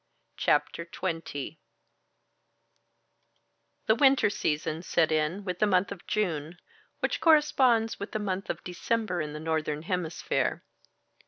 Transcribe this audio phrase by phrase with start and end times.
[0.35, 1.59] Chapter 20
[3.85, 6.57] The winter season set in with the month of June,
[7.01, 10.63] which corresponds with the month of December in the Northern Hemisphere.